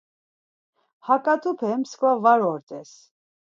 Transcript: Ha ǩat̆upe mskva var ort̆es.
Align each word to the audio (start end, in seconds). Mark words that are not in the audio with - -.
Ha 1.05 1.15
ǩat̆upe 1.25 1.71
mskva 1.81 2.11
var 2.23 2.41
ort̆es. 2.51 2.91